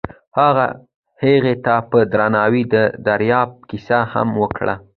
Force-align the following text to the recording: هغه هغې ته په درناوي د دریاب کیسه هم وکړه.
هغه 0.39 0.67
هغې 1.23 1.55
ته 1.65 1.75
په 1.89 1.99
درناوي 2.11 2.63
د 2.73 2.75
دریاب 3.07 3.49
کیسه 3.69 3.99
هم 4.13 4.29
وکړه. 4.41 4.75